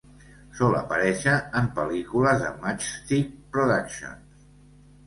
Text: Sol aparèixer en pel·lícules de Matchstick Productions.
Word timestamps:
Sol 0.59 0.77
aparèixer 0.79 1.35
en 1.61 1.69
pel·lícules 1.77 2.43
de 2.47 2.51
Matchstick 2.65 3.39
Productions. 3.59 4.47